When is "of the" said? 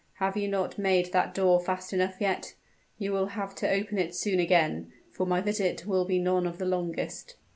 6.47-6.65